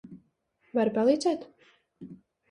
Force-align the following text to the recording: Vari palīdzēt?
Vari 0.77 0.93
palīdzēt? 0.95 1.45